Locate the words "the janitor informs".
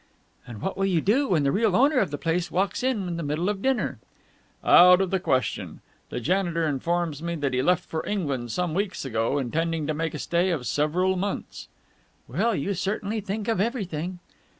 6.09-7.21